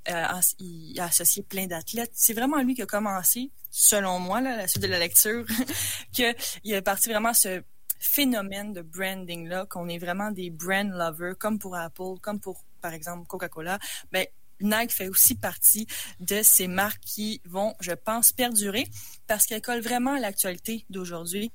il 0.59 1.01
a 1.01 1.05
associé 1.05 1.43
plein 1.43 1.67
d'athlètes. 1.67 2.13
C'est 2.15 2.35
vraiment 2.35 2.63
lui 2.63 2.75
qui 2.75 2.83
a 2.83 2.87
commencé, 2.87 3.51
selon 3.71 4.19
moi, 4.19 4.41
là, 4.41 4.57
la 4.57 4.69
suite 4.69 4.83
de 4.83 4.89
la 4.89 4.99
lecture, 4.99 5.45
qu'il 6.13 6.35
est 6.65 6.83
parti 6.83 7.09
vraiment 7.11 7.35
ce 7.35 7.63
phénomène 7.99 8.73
de 8.73 8.83
branding 8.83 9.49
là, 9.49 9.67
qu'on 9.67 9.89
est 9.89 9.99
vraiment 9.99 10.31
des 10.31 10.51
brand 10.51 10.89
lovers, 10.91 11.37
comme 11.39 11.59
pour 11.59 11.77
Apple, 11.77 12.19
comme 12.23 12.41
pour 12.41 12.65
par 12.81 12.95
exemple 12.95 13.27
Coca-Cola. 13.27 13.79
Ben 14.13 14.27
Nike 14.61 14.93
fait 14.93 15.09
aussi 15.09 15.35
partie 15.35 15.87
de 16.21 16.43
ces 16.43 16.69
marques 16.69 17.01
qui 17.01 17.41
vont, 17.45 17.75
je 17.81 17.93
pense, 17.93 18.33
perdurer 18.33 18.87
parce 19.27 19.47
qu'elles 19.47 19.63
collent 19.63 19.83
vraiment 19.83 20.15
à 20.15 20.21
l'actualité 20.21 20.85
d'aujourd'hui. 20.91 21.53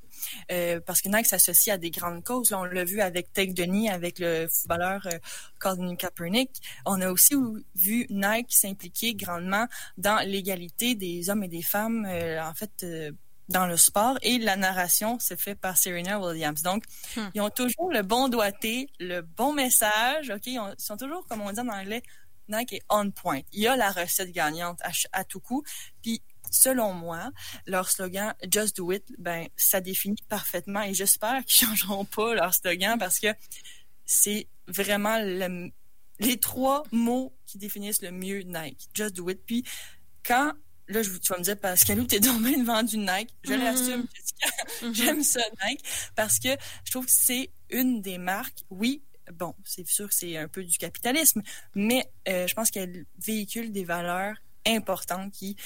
Euh, 0.52 0.80
parce 0.86 1.02
que 1.02 1.10
Nike 1.10 1.26
s'associe 1.26 1.74
à 1.74 1.78
des 1.78 1.90
grandes 1.92 2.24
causes. 2.24 2.54
on 2.54 2.64
l'a 2.64 2.86
vu 2.86 3.02
avec 3.02 3.34
Tech 3.34 3.54
Denis, 3.54 3.90
avec 3.90 4.20
le 4.20 4.48
footballeur 4.48 5.06
euh, 5.08 5.18
Colin 5.60 5.96
Kaepernick. 5.96 6.50
On 6.86 7.02
a 7.02 7.10
aussi 7.10 7.36
vu 7.76 8.06
Nike 8.10 8.52
s'impliquer 8.54 9.16
grandement 9.16 9.68
dans 9.98 10.20
l'égalité 10.26 10.96
des 10.96 11.30
hommes 11.30 11.44
et 11.44 11.48
des 11.48 11.64
femmes, 11.64 12.06
euh, 12.06 12.42
en 12.44 12.54
fait, 12.54 12.86
dans 13.50 13.68
le 13.68 13.78
sport. 13.78 14.18
Et 14.22 14.38
la 14.38 14.56
narration 14.56 15.20
se 15.20 15.36
fait 15.36 15.56
par 15.56 15.78
Serena 15.78 16.20
Williams. 16.20 16.62
Donc, 16.62 16.84
hmm. 17.16 17.30
ils 17.34 17.42
ont 17.42 17.50
toujours 17.50 17.92
le 17.92 18.02
bon 18.02 18.30
doigté, 18.30 18.90
le 19.00 19.22
bon 19.22 19.54
message. 19.54 20.30
OK, 20.30 20.48
ils 20.48 20.60
sont 20.78 20.98
toujours, 20.98 21.26
comme 21.28 21.42
on 21.42 21.52
dit 21.52 21.60
en 21.60 21.70
anglais, 21.70 22.04
Nike 22.48 22.74
est 22.74 22.82
on 22.90 23.12
point. 23.12 23.42
Il 23.52 23.62
y 23.62 23.68
a 23.68 23.76
la 23.76 23.92
recette 23.92 24.32
gagnante 24.32 24.80
à, 25.12 25.24
tout 25.24 25.40
coup. 25.40 25.64
Puis, 26.02 26.22
selon 26.52 26.94
moi, 26.94 27.32
leur 27.66 27.90
slogan 27.90 28.34
Just 28.50 28.78
Do 28.78 28.92
It, 28.92 29.04
ben, 29.18 29.48
ça 29.56 29.82
définit 29.82 30.24
parfaitement 30.30 30.82
et 30.82 30.94
j'espère 30.94 31.44
qu'ils 31.46 31.68
changeront 31.68 32.06
pas 32.06 32.36
leur 32.36 32.54
slogan 32.54 32.98
parce 32.98 33.20
que 33.20 33.28
c'est 34.06 34.48
vraiment 34.68 35.18
les 36.20 36.40
trois 36.40 36.84
mots 36.92 37.36
qui 37.46 37.58
définissent 37.58 38.02
le 38.02 38.12
mieux 38.12 38.42
Nike. 38.42 38.90
Just 38.94 39.16
Do 39.16 39.30
It. 39.30 39.42
Puis, 39.46 39.64
quand 40.24 40.54
là, 40.88 41.02
je, 41.02 41.10
tu 41.12 41.32
vas 41.32 41.38
me 41.38 41.44
dire, 41.44 41.60
Pascal, 41.60 42.06
t'es 42.08 42.20
domaine 42.20 42.64
vendu 42.64 42.98
Nike? 42.98 43.30
Je 43.44 43.54
mm-hmm. 43.54 43.64
l'assume, 43.64 44.06
mm-hmm. 44.82 44.94
J'aime 44.94 45.24
ça, 45.24 45.42
Nike, 45.66 45.84
parce 46.16 46.40
que 46.40 46.50
je 46.86 46.92
trouve 46.92 47.06
que 47.06 47.12
c'est 47.12 47.52
une 47.70 48.02
des 48.02 48.18
marques, 48.18 48.64
oui, 48.70 49.02
bon, 49.32 49.54
c'est 49.64 49.88
sûr 49.88 50.08
que 50.08 50.14
c'est 50.14 50.38
un 50.38 50.48
peu 50.48 50.64
du 50.64 50.78
capitalisme, 50.78 51.42
mais 51.76 52.10
euh, 52.28 52.48
je 52.48 52.54
pense 52.54 52.72
qu'elle 52.72 53.06
véhicule 53.18 53.72
des 53.72 53.86
valeurs 53.86 54.36
importantes 54.66 55.32
qui 55.32 55.58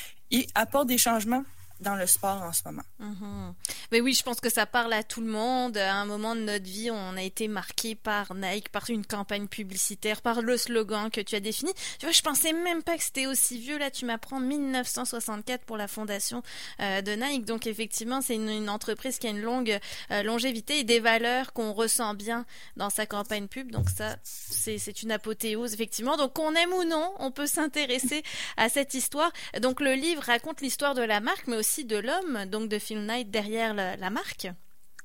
apportent 0.56 0.88
des 0.88 0.98
changements 0.98 1.44
dans 1.80 1.96
le 1.96 2.08
sport 2.08 2.42
en 2.42 2.54
ce 2.54 2.62
moment. 2.66 2.84
Mhm. 3.00 3.54
Mais 3.92 4.02
oui, 4.02 4.14
je 4.14 4.24
pense 4.24 4.40
que 4.40 4.50
ça 4.50 4.66
parle 4.66 4.94
à 4.94 5.04
tout 5.04 5.22
le 5.22 5.28
monde. 5.28 5.78
À 5.78 5.96
un 5.96 6.06
moment 6.06 6.36
de 6.36 6.42
notre 6.42 6.66
vie, 6.66 6.90
on 6.92 7.16
a 7.16 7.22
été 7.22 7.48
marqué 7.48 7.96
par 7.96 8.34
Nike, 8.34 8.70
par 8.70 8.90
une 8.90 9.06
campagne 9.06 9.48
publicitaire, 9.48 10.22
par 10.22 10.42
le 10.42 10.58
slogan 10.58 11.10
que 11.12 11.22
tu 11.22 11.36
as 11.36 11.40
défini. 11.40 11.72
Tu 12.00 12.06
vois, 12.06 12.14
je 12.14 12.22
pensais 12.22 12.54
même 12.54 12.84
pas 12.84 12.98
que 12.98 13.04
c'était 13.04 13.28
aussi 13.28 13.60
vieux. 13.60 13.78
Là, 13.78 13.92
tu 13.92 14.06
m'apprends 14.06 14.40
1964 14.40 15.64
pour 15.66 15.78
la 15.78 15.88
fondation 15.88 16.42
euh, 16.80 17.02
de 17.02 17.12
Nike. 17.12 17.46
Donc 17.46 17.68
effectivement, 17.68 18.22
c'est 18.22 18.36
une, 18.36 18.70
entreprise 18.70 19.18
qui 19.20 19.28
a 19.28 19.30
une 19.30 19.42
longue 19.42 19.80
euh, 20.12 20.24
longévité 20.24 20.80
et 20.80 20.84
des 20.84 21.00
valeurs 21.00 21.54
qu'on 21.54 21.72
ressent 21.74 22.14
bien 22.14 22.46
dans 22.76 22.90
sa 22.90 23.06
campagne 23.06 23.48
pub. 23.48 23.72
Donc 23.72 23.90
ça, 23.90 24.18
c'est 24.24 25.04
une 25.04 25.12
apothéose 25.12 25.74
effectivement. 25.74 26.18
Donc 26.18 26.34
qu'on 26.34 26.54
aime 26.56 26.74
ou 26.74 26.84
non, 26.84 27.14
on 27.20 27.32
peut 27.32 27.48
s'intéresser 27.48 28.24
à 28.58 28.68
cette 28.70 28.94
histoire. 28.94 29.32
Donc 29.62 29.80
le 29.80 29.94
livre 29.94 30.24
raconte 30.24 30.62
l'histoire 30.62 30.96
de 30.96 31.02
la 31.02 31.20
marque, 31.20 31.48
mais 31.48 31.56
aussi 31.56 31.67
de 31.86 31.98
l'homme, 31.98 32.46
donc 32.46 32.70
de 32.70 32.80
Phil 32.80 33.06
Knight 33.06 33.30
derrière 33.30 33.74
la, 33.74 34.10
marque. 34.10 34.48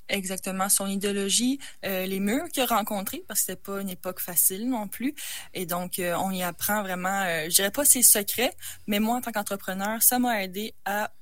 Exactement, 0.09 0.69
son 0.69 0.87
idéologie, 0.87 1.59
euh, 1.85 2.07
les 2.07 2.21
murs 2.21 2.49
qu'il 2.49 2.63
a 2.63 2.67
rencontrés, 2.67 3.25
parce 3.27 3.41
que 3.41 3.47
c'était 3.47 3.63
pas 3.63 3.81
une 3.81 3.89
époque 3.89 4.21
facile 4.21 4.69
non 4.69 4.89
plus. 4.89 5.15
Et 5.55 5.65
donc, 5.65 5.99
euh, 5.99 6.15
on 6.17 6.31
y 6.31 6.43
apprend 6.43 6.83
vraiment, 6.83 7.23
euh, 7.23 7.45
je 7.45 7.55
dirais 7.55 7.71
pas 7.71 7.85
ses 7.85 8.03
secrets, 8.03 8.53
mais 8.87 9.01
moi, 9.01 9.17
en 9.17 9.21
tant 9.21 9.33
qu'entrepreneur, 9.33 10.03
ça 10.03 10.19
m'a 10.19 10.43
aidé 10.43 10.75
à 10.85 11.13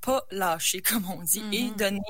pas 0.00 0.24
lâcher, 0.30 0.80
comme 0.88 1.10
on 1.10 1.22
dit, 1.22 1.42
et 1.52 1.64
mm-hmm. 1.64 1.76
donner 1.76 2.00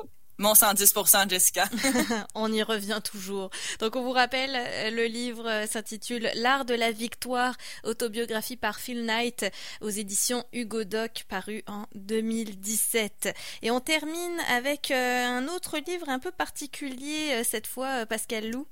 mon 0.40 0.54
110%, 0.54 1.28
Jessica. 1.28 1.68
on 2.34 2.50
y 2.50 2.62
revient 2.62 3.00
toujours. 3.04 3.50
Donc 3.78 3.94
on 3.94 4.02
vous 4.02 4.12
rappelle, 4.12 4.56
euh, 4.56 4.90
le 4.90 5.04
livre 5.04 5.46
euh, 5.46 5.66
s'intitule 5.66 6.30
L'art 6.34 6.64
de 6.64 6.72
la 6.72 6.92
victoire, 6.92 7.54
autobiographie 7.84 8.56
par 8.56 8.80
Phil 8.80 9.04
Knight 9.04 9.44
aux 9.82 9.90
éditions 9.90 10.44
Hugo 10.54 10.84
Doc, 10.84 11.26
paru 11.28 11.62
en 11.66 11.84
2017. 11.94 13.36
Et 13.60 13.70
on 13.70 13.80
termine 13.80 14.40
avec 14.48 14.90
euh, 14.90 15.26
un 15.26 15.46
autre 15.48 15.76
livre 15.86 16.08
un 16.08 16.18
peu 16.18 16.30
particulier 16.30 17.44
cette 17.44 17.66
fois, 17.66 18.06
Pascal 18.06 18.50
Lou. 18.50 18.66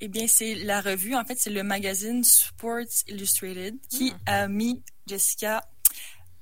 Eh 0.00 0.06
bien, 0.06 0.28
c'est 0.28 0.54
la 0.54 0.80
revue, 0.80 1.16
en 1.16 1.24
fait, 1.24 1.36
c'est 1.36 1.50
le 1.50 1.64
magazine 1.64 2.22
Sports 2.22 3.04
Illustrated 3.08 3.76
qui 3.90 4.12
hmm. 4.12 4.18
a 4.26 4.48
mis 4.48 4.82
Jessica 5.08 5.62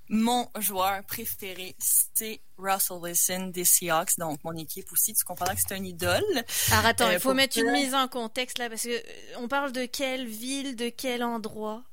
mon 0.08 0.48
joueur 0.58 1.04
préféré, 1.04 1.76
c'est 1.78 2.40
Russell 2.56 2.98
Wilson 2.98 3.50
des 3.52 3.64
Seahawks, 3.64 4.18
donc 4.18 4.42
mon 4.44 4.56
équipe 4.56 4.90
aussi. 4.92 5.14
Tu 5.14 5.24
comprends 5.24 5.54
que 5.54 5.60
c'est 5.60 5.74
un 5.74 5.84
idole. 5.84 6.24
Alors 6.72 6.86
attends, 6.86 7.10
il 7.10 7.16
euh, 7.16 7.20
faut 7.20 7.34
mettre 7.34 7.58
une 7.58 7.70
mise 7.72 7.94
en 7.94 8.08
contexte 8.08 8.58
là, 8.58 8.68
parce 8.68 8.82
que 8.82 8.88
euh, 8.88 9.36
on 9.38 9.48
parle 9.48 9.72
de 9.72 9.84
quelle 9.84 10.26
ville, 10.26 10.76
de 10.76 10.88
quel 10.88 11.22
endroit? 11.22 11.84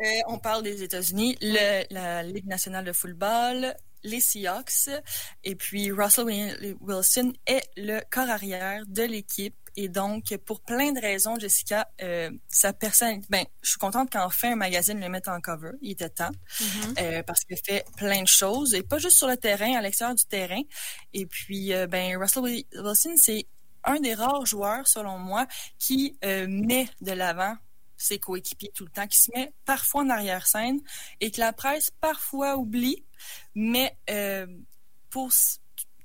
Euh, 0.00 0.04
On 0.28 0.38
parle 0.38 0.62
des 0.62 0.84
États-Unis, 0.84 1.36
la 1.40 2.22
Ligue 2.22 2.46
nationale 2.46 2.84
de 2.84 2.92
football, 2.92 3.74
les 4.04 4.20
Seahawks, 4.20 4.90
et 5.42 5.56
puis 5.56 5.90
Russell 5.90 6.24
Wilson 6.80 7.32
est 7.46 7.68
le 7.76 8.00
corps 8.08 8.30
arrière 8.30 8.84
de 8.86 9.02
l'équipe 9.02 9.56
et 9.80 9.88
donc, 9.88 10.36
pour 10.38 10.60
plein 10.60 10.90
de 10.90 11.00
raisons, 11.00 11.38
Jessica, 11.38 11.88
euh, 12.02 12.32
sa 12.48 12.72
personne, 12.72 13.22
ben, 13.30 13.46
je 13.62 13.70
suis 13.70 13.78
contente 13.78 14.10
qu'enfin 14.10 14.54
un 14.54 14.56
magazine 14.56 15.00
le 15.00 15.08
mette 15.08 15.28
en 15.28 15.40
cover. 15.40 15.70
Il 15.82 15.92
était 15.92 16.10
temps 16.10 16.32
mm-hmm. 16.32 16.94
euh, 17.00 17.22
parce 17.22 17.44
qu'il 17.44 17.58
fait 17.64 17.84
plein 17.96 18.22
de 18.22 18.26
choses 18.26 18.74
et 18.74 18.82
pas 18.82 18.98
juste 18.98 19.18
sur 19.18 19.28
le 19.28 19.36
terrain, 19.36 19.76
à 19.76 19.80
l'extérieur 19.80 20.16
du 20.16 20.24
terrain. 20.24 20.60
Et 21.12 21.26
puis, 21.26 21.72
euh, 21.72 21.86
ben, 21.86 22.18
Russell 22.18 22.42
Wilson, 22.42 23.14
c'est 23.18 23.46
un 23.84 24.00
des 24.00 24.14
rares 24.14 24.46
joueurs, 24.46 24.88
selon 24.88 25.16
moi, 25.16 25.46
qui 25.78 26.18
met 26.24 26.88
de 27.00 27.12
l'avant 27.12 27.56
ses 27.96 28.18
coéquipiers 28.18 28.72
tout 28.74 28.84
le 28.84 28.90
temps, 28.90 29.06
qui 29.06 29.20
se 29.20 29.30
met 29.32 29.52
parfois 29.64 30.02
en 30.02 30.10
arrière-scène 30.10 30.80
et 31.20 31.30
que 31.30 31.38
la 31.38 31.52
presse 31.52 31.92
parfois 32.00 32.56
oublie, 32.56 33.04
mais 33.54 33.96
pour 35.08 35.32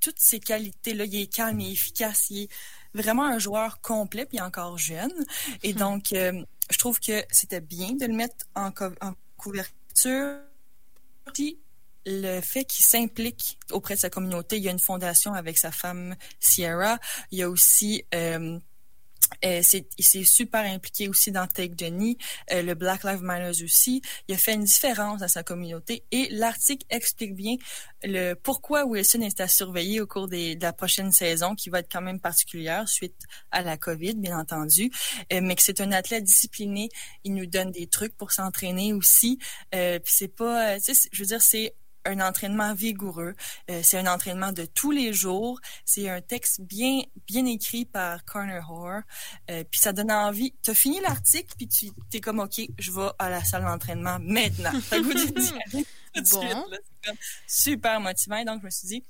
toutes 0.04 0.20
ces 0.20 0.42
qualités-là, 0.42 1.06
il 1.06 1.16
est 1.16 1.34
calme, 1.34 1.62
il 1.62 1.70
est 1.70 1.72
efficace, 1.72 2.30
il 2.30 2.44
est 2.44 2.50
vraiment 2.94 3.26
un 3.26 3.40
joueur 3.40 3.80
complet 3.80 4.26
puis 4.26 4.42
encore 4.42 4.78
jeune. 4.78 5.14
Et 5.64 5.74
hmm. 5.74 5.78
donc, 5.78 6.14
euh, 6.14 6.44
je 6.70 6.78
trouve 6.78 7.00
que 7.00 7.24
c'était 7.32 7.62
bien 7.62 7.94
de 7.94 8.06
le 8.06 8.14
mettre 8.14 8.46
en, 8.54 8.72
couverture. 9.38 10.40
Puis, 11.34 11.58
le 12.06 12.42
fait 12.42 12.66
qu'il 12.66 12.84
s'implique 12.84 13.58
auprès 13.72 13.96
de 13.96 14.00
sa 14.00 14.10
communauté, 14.10 14.58
il 14.58 14.64
y 14.64 14.68
a 14.68 14.72
une 14.72 14.80
fondation 14.80 15.34
avec 15.34 15.58
sa 15.58 15.72
femme 15.72 16.16
Sierra. 16.42 17.00
Il 17.32 17.40
y 17.40 17.44
a 17.44 17.50
aussi 17.50 18.04
euh, 18.14 18.60
euh, 19.46 19.62
il 19.98 20.06
s'est 20.06 20.24
super 20.24 20.64
impliqué 20.64 21.08
aussi 21.08 21.32
dans 21.32 21.48
Take 21.48 21.74
Jenny, 21.78 22.18
euh, 22.52 22.62
le 22.62 22.74
Black 22.74 23.04
Lives 23.04 23.22
Matter 23.22 23.64
aussi. 23.64 24.02
Il 24.28 24.36
a 24.36 24.38
fait 24.38 24.54
une 24.54 24.64
différence 24.64 25.20
dans 25.20 25.28
sa 25.28 25.44
communauté 25.44 26.04
et 26.12 26.28
l'article 26.32 26.86
explique 26.90 27.36
bien 27.36 27.56
le 28.04 28.34
pourquoi 28.34 28.86
Wilson 28.86 29.22
est 29.22 29.40
à 29.40 29.48
surveiller 29.48 30.02
au 30.02 30.08
cours 30.08 30.28
des, 30.28 30.56
de 30.56 30.62
la 30.62 30.74
prochaine 30.74 31.12
saison, 31.12 31.56
qui 31.56 31.70
va 31.70 31.80
être 31.80 31.92
quand 31.92 32.02
même 32.02 32.20
particulière 32.20 32.88
suite 32.88 33.16
à 33.52 33.62
la 33.62 33.78
COVID, 33.78 34.16
bien 34.16 34.38
entendu, 34.38 34.92
euh, 35.32 35.40
mais 35.42 35.56
que 35.56 35.62
c'est 35.62 35.82
un 35.82 35.92
athlète 35.92 36.24
discipliné. 36.24 36.90
Il 37.24 37.34
nous 37.34 37.46
donne 37.46 37.72
des 37.72 37.88
trucs 37.88 38.16
pour 38.16 38.32
s'entraîner 38.32 38.94
aussi. 38.94 39.40
puis 39.72 40.02
c'est 40.06 40.28
pas, 40.28 40.78
je 40.78 41.20
veux 41.20 41.26
dire, 41.28 41.42
c'est 41.42 41.76
un 42.06 42.20
entraînement 42.20 42.74
vigoureux. 42.74 43.36
Euh, 43.70 43.82
c'est 43.84 43.98
un 43.98 44.12
entraînement 44.12 44.52
de 44.52 44.66
tous 44.66 44.92
les 44.92 45.14
jours. 45.14 45.60
C'est 45.86 46.10
un 46.10 46.22
texte 46.22 46.62
bien 46.62 47.02
bien 47.28 47.46
écrit 47.46 47.86
par 47.86 48.26
Corner 48.26 48.64
Hoare. 48.70 49.04
Euh, 49.50 49.64
puis 49.70 49.80
ça 49.80 49.94
donne 49.94 50.12
envie. 50.12 50.54
Tu 50.62 50.72
as 50.72 50.76
fini 50.76 51.00
l'article, 51.02 51.54
puis 51.58 51.68
tu 51.68 51.92
es 52.14 52.22
comme, 52.22 52.40
OK, 52.40 52.62
je 52.78 52.92
vais 52.92 53.10
à 53.20 53.30
la 53.30 53.44
salle 53.44 53.64
d'entraînement 53.64 54.20
maintenant. 54.20 54.72
bon. 56.32 56.66
super 57.48 58.00
motivant. 58.00 58.44
donc, 58.44 58.62
je 58.62 58.66
me 58.66 58.72
suis 58.72 58.88
dit, 58.88 59.04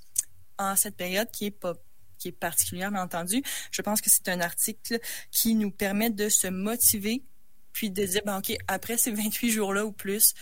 en 0.57 0.75
cette 0.75 0.95
période 0.95 1.29
qui 1.31 1.45
est 1.45 1.51
pas 1.51 1.73
qui 2.19 2.29
est 2.29 2.31
particulière, 2.31 2.89
bien 2.89 3.01
entendu, 3.01 3.43
je 3.69 3.81
pense 3.81 4.00
que 4.00 4.09
c'est 4.09 4.29
un 4.29 4.39
article 4.39 4.97
qui 5.29 5.55
nous 5.55 5.71
permet 5.71 6.09
de 6.09 6.29
se 6.29 6.47
motiver 6.47 7.21
puis 7.73 7.91
de 7.91 8.05
dire, 8.05 8.21
ben, 8.25 8.38
OK, 8.38 8.55
après 8.67 8.97
ces 8.97 9.12
28 9.12 9.51
jours-là 9.51 9.85
ou 9.85 9.91
plus, 9.91 10.33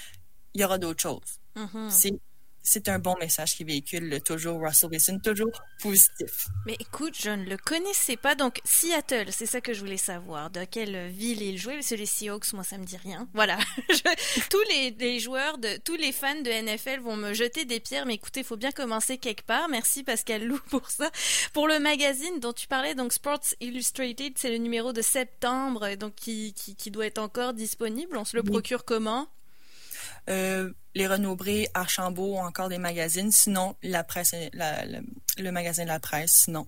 il 0.53 0.62
y 0.62 0.63
aura 0.63 0.77
d'autres 0.77 1.01
choses. 1.01 1.39
Mm-hmm. 1.55 1.89
C'est 1.89 2.22
c'est 2.63 2.89
un 2.89 3.00
bon 3.00 3.15
message 3.20 3.56
qui 3.56 3.63
véhicule 3.63 4.22
toujours 4.24 4.62
Russell 4.62 4.89
Wilson, 4.91 5.20
toujours 5.24 5.51
positif. 5.82 6.48
Mais 6.65 6.75
écoute, 6.80 7.15
je 7.20 7.32
ne 7.32 7.46
le 7.46 7.58
connaissais 7.58 8.18
pas. 8.18 8.36
Donc, 8.36 8.60
Seattle, 8.63 9.27
c'est 9.32 9.46
ça 9.46 9.62
que 9.62 9.74
je 9.74 9.80
voulais 9.80 9.98
savoir. 9.98 10.50
De 10.50 10.63
quelle 10.65 11.08
ville 11.10 11.41
il 11.41 11.58
jouait? 11.58 11.82
C'est 11.82 11.98
les 11.98 12.06
Seahawks, 12.06 12.53
moi, 12.53 12.63
ça 12.63 12.77
me 12.77 12.86
dit 12.86 12.98
rien. 12.98 13.27
Voilà. 13.34 13.58
tous 14.50 14.63
les, 14.70 15.20
joueurs, 15.20 15.58
de, 15.58 15.77
tous 15.84 15.96
les 15.96 16.12
fans 16.12 16.41
de 16.41 16.50
NFL 16.50 17.01
vont 17.01 17.15
me 17.15 17.34
jeter 17.34 17.65
des 17.65 17.80
pierres. 17.80 18.06
Mais 18.06 18.15
écoutez, 18.15 18.41
il 18.41 18.46
faut 18.46 18.58
bien 18.58 18.72
commencer 18.72 19.18
quelque 19.18 19.46
part. 19.46 19.68
Merci 19.70 20.03
Pascal 20.03 20.46
Lou 20.46 20.60
pour 20.70 20.89
ça. 20.89 21.10
Pour 21.53 21.68
le 21.68 21.80
magazine 21.80 22.39
dont 22.39 22.53
tu 22.53 22.68
parlais, 22.68 22.96
donc 22.96 23.13
Sports 23.13 23.56
Illustrated, 23.60 24.34
c'est 24.38 24.50
le 24.50 24.58
numéro 24.58 24.94
de 24.94 25.01
septembre, 25.01 25.96
donc 25.96 26.15
qui, 26.15 26.53
qui, 26.53 26.91
doit 26.91 27.06
être 27.06 27.20
encore 27.20 27.53
disponible. 27.53 28.18
On 28.18 28.25
se 28.25 28.36
le 28.38 28.44
procure 28.44 28.86
comment? 28.86 29.27
Euh, 30.30 30.72
les 30.96 31.08
Renaud-Bré, 31.08 31.70
Archambault, 31.74 32.38
encore 32.38 32.70
des 32.70 32.77
magazines. 32.77 33.32
Sinon, 33.32 33.75
la 33.84 34.03
presse, 34.03 34.36
le 35.38 35.51
magazine 35.51 35.86
de 35.86 35.89
la 35.89 36.00
presse. 36.00 36.32
Sinon, 36.46 36.68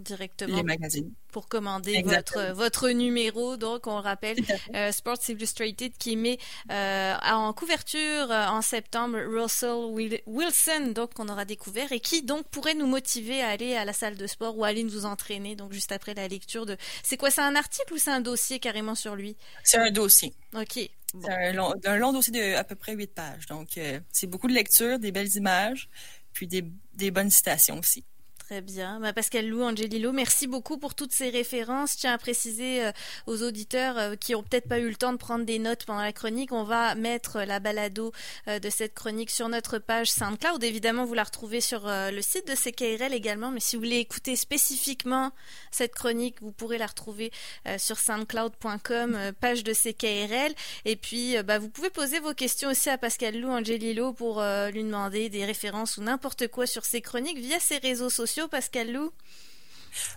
directement 0.00 0.56
les 0.56 0.62
magazines. 0.62 1.12
pour 1.30 1.48
commander 1.48 2.02
votre 2.02 2.52
votre 2.52 2.88
numéro. 2.90 3.56
Donc 3.56 3.86
on 3.86 4.00
rappelle 4.00 4.38
euh, 4.74 4.92
Sports 4.92 5.28
Illustrated 5.28 5.92
qui 5.98 6.16
met 6.16 6.38
euh, 6.70 7.14
en 7.22 7.52
couverture 7.52 8.30
en 8.30 8.62
septembre 8.62 9.18
Russell 9.18 10.20
Wilson 10.26 10.92
donc 10.94 11.14
qu'on 11.14 11.28
aura 11.28 11.44
découvert 11.44 11.92
et 11.92 12.00
qui 12.00 12.22
donc 12.22 12.48
pourrait 12.48 12.74
nous 12.74 12.86
motiver 12.86 13.42
à 13.42 13.48
aller 13.48 13.74
à 13.74 13.84
la 13.84 13.92
salle 13.92 14.16
de 14.16 14.26
sport 14.26 14.56
ou 14.56 14.64
à 14.64 14.68
aller 14.68 14.84
nous 14.84 15.04
entraîner 15.04 15.56
donc 15.56 15.72
juste 15.72 15.92
après 15.92 16.14
la 16.14 16.28
lecture 16.28 16.66
de 16.66 16.76
c'est 17.02 17.16
quoi? 17.16 17.30
C'est 17.30 17.42
un 17.42 17.56
article 17.56 17.92
ou 17.92 17.98
c'est 17.98 18.10
un 18.10 18.20
dossier 18.20 18.58
carrément 18.58 18.94
sur 18.94 19.14
lui? 19.14 19.36
C'est 19.64 19.78
un 19.78 19.90
dossier. 19.90 20.34
Ok 20.54 20.90
c'est 21.18 21.30
un 21.30 21.52
long, 21.52 21.74
long, 21.84 22.12
dossier 22.12 22.32
de 22.32 22.56
à 22.56 22.64
peu 22.64 22.74
près 22.74 22.94
huit 22.94 23.12
pages. 23.12 23.46
Donc, 23.46 23.78
euh, 23.78 24.00
c'est 24.12 24.26
beaucoup 24.26 24.48
de 24.48 24.52
lecture, 24.52 24.98
des 24.98 25.12
belles 25.12 25.34
images, 25.36 25.88
puis 26.32 26.46
des, 26.46 26.64
des 26.94 27.10
bonnes 27.10 27.30
citations 27.30 27.78
aussi. 27.78 28.04
Très 28.50 28.62
bien. 28.62 28.98
Bah, 28.98 29.12
Pascal 29.12 29.46
Lou, 29.46 29.62
Angelilo, 29.62 30.10
merci 30.10 30.48
beaucoup 30.48 30.76
pour 30.76 30.96
toutes 30.96 31.12
ces 31.12 31.30
références. 31.30 31.92
Je 31.92 31.98
tiens 31.98 32.14
à 32.14 32.18
préciser 32.18 32.84
euh, 32.84 32.90
aux 33.28 33.44
auditeurs 33.44 33.96
euh, 33.96 34.16
qui 34.16 34.34
ont 34.34 34.42
peut-être 34.42 34.66
pas 34.66 34.80
eu 34.80 34.88
le 34.88 34.96
temps 34.96 35.12
de 35.12 35.18
prendre 35.18 35.44
des 35.44 35.60
notes 35.60 35.84
pendant 35.84 36.02
la 36.02 36.12
chronique, 36.12 36.50
on 36.50 36.64
va 36.64 36.96
mettre 36.96 37.42
la 37.42 37.60
balado 37.60 38.10
euh, 38.48 38.58
de 38.58 38.68
cette 38.68 38.92
chronique 38.92 39.30
sur 39.30 39.48
notre 39.48 39.78
page 39.78 40.10
SoundCloud. 40.10 40.64
Évidemment, 40.64 41.04
vous 41.04 41.14
la 41.14 41.22
retrouvez 41.22 41.60
sur 41.60 41.82
le 41.86 42.20
site 42.22 42.48
de 42.48 42.56
CKRL 42.56 43.14
également, 43.14 43.52
mais 43.52 43.60
si 43.60 43.76
vous 43.76 43.82
voulez 43.82 43.98
écouter 43.98 44.34
spécifiquement 44.34 45.30
cette 45.70 45.94
chronique, 45.94 46.42
vous 46.42 46.50
pourrez 46.50 46.78
la 46.78 46.86
retrouver 46.86 47.30
sur 47.78 48.00
soundcloud.com, 48.00 49.32
page 49.40 49.62
de 49.62 49.72
CKRL. 49.72 50.54
Et 50.86 50.96
puis, 50.96 51.40
bah, 51.44 51.60
vous 51.60 51.68
pouvez 51.68 51.90
poser 51.90 52.18
vos 52.18 52.34
questions 52.34 52.70
aussi 52.70 52.90
à 52.90 52.98
Pascal 52.98 53.38
Lou, 53.38 53.50
Angelilo, 53.50 54.12
pour 54.12 54.42
lui 54.72 54.82
demander 54.82 55.28
des 55.28 55.44
références 55.44 55.98
ou 55.98 56.02
n'importe 56.02 56.48
quoi 56.48 56.66
sur 56.66 56.84
ces 56.84 57.00
chroniques 57.00 57.38
via 57.38 57.60
ses 57.60 57.78
réseaux 57.78 58.10
sociaux 58.10 58.39
Pascal 58.48 58.92
Lou? 58.92 59.12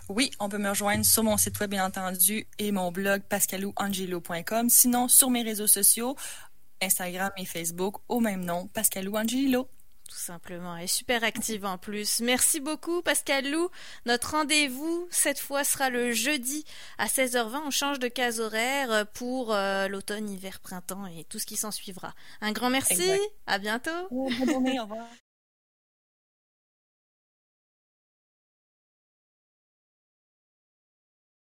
Oui, 0.08 0.30
on 0.38 0.48
peut 0.48 0.58
me 0.58 0.68
rejoindre 0.68 1.04
sur 1.04 1.22
mon 1.22 1.36
site 1.36 1.58
web, 1.60 1.70
bien 1.70 1.86
entendu, 1.86 2.46
et 2.58 2.72
mon 2.72 2.92
blog 2.92 3.22
pascalouangelo.com. 3.22 4.68
Sinon, 4.68 5.08
sur 5.08 5.30
mes 5.30 5.42
réseaux 5.42 5.66
sociaux, 5.66 6.16
Instagram 6.80 7.30
et 7.36 7.44
Facebook 7.44 7.96
au 8.08 8.20
même 8.20 8.44
nom, 8.44 8.66
Pascalou 8.68 9.16
Angelilo. 9.16 9.68
Tout 10.08 10.18
simplement, 10.18 10.76
et 10.76 10.86
super 10.86 11.24
active 11.24 11.64
en 11.64 11.78
plus. 11.78 12.20
Merci 12.20 12.60
beaucoup 12.60 13.00
Pascal 13.00 13.50
Lou. 13.50 13.70
Notre 14.04 14.32
rendez-vous 14.32 15.08
cette 15.10 15.40
fois 15.40 15.64
sera 15.64 15.88
le 15.88 16.12
jeudi 16.12 16.66
à 16.98 17.06
16h20. 17.06 17.62
On 17.66 17.70
change 17.70 17.98
de 17.98 18.08
case 18.08 18.38
horaire 18.38 19.06
pour 19.14 19.54
euh, 19.54 19.88
l'automne, 19.88 20.28
hiver, 20.28 20.60
printemps 20.60 21.06
et 21.06 21.24
tout 21.24 21.38
ce 21.38 21.46
qui 21.46 21.56
s'en 21.56 21.70
suivra. 21.70 22.14
Un 22.42 22.52
grand 22.52 22.68
merci. 22.68 23.02
À 23.46 23.58
bientôt. 23.58 23.90
bonne 24.10 24.50
journée. 24.50 24.78
Au 24.78 24.82
revoir. 24.82 25.06